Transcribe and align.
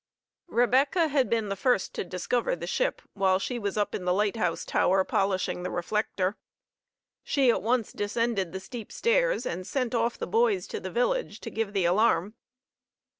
Rebecca 0.47 1.09
had 1.09 1.29
been 1.29 1.49
the 1.49 1.55
first 1.55 1.93
to 1.93 2.03
discover 2.03 2.55
the 2.55 2.65
ship, 2.65 3.03
while 3.13 3.37
she 3.37 3.59
was 3.59 3.77
up 3.77 3.93
in 3.93 4.03
the 4.03 4.13
light 4.15 4.35
house 4.35 4.65
tower 4.65 5.03
polishing 5.03 5.61
the 5.61 5.69
reflector. 5.69 6.37
She 7.23 7.51
at 7.51 7.61
once 7.61 7.93
descended 7.93 8.51
the 8.51 8.59
steep 8.59 8.91
stairs 8.91 9.45
and 9.45 9.67
sent 9.67 9.93
off 9.93 10.17
the 10.17 10.25
boys 10.25 10.65
to 10.69 10.79
the 10.79 10.89
village 10.89 11.39
to 11.41 11.51
give 11.51 11.73
the 11.73 11.85
alarm. 11.85 12.33